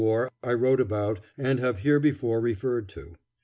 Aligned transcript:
"]I 0.43 0.53
wrote 0.55 0.81
about 0.81 1.19
and 1.37 1.59
have 1.59 1.77
here 1.77 1.99
before 1.99 2.41
referred 2.41 2.89
to. 2.89 3.13